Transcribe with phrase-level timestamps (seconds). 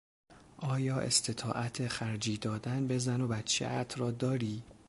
[0.57, 4.63] آیا استطاعت خرجی دادن به زن و بچهات را داری؟